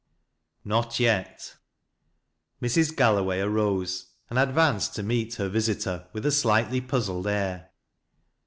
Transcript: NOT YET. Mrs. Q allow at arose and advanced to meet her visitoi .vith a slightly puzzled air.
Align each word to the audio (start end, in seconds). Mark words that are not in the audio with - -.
NOT 0.65 0.99
YET. 0.99 1.57
Mrs. 2.59 2.95
Q 2.95 3.05
allow 3.05 3.29
at 3.29 3.37
arose 3.45 4.07
and 4.31 4.39
advanced 4.39 4.95
to 4.95 5.03
meet 5.03 5.35
her 5.35 5.47
visitoi 5.47 6.07
.vith 6.11 6.25
a 6.25 6.31
slightly 6.31 6.81
puzzled 6.81 7.27
air. 7.27 7.69